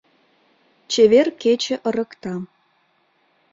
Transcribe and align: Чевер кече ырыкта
Чевер 0.91 1.27
кече 1.41 1.75
ырыкта 1.87 2.33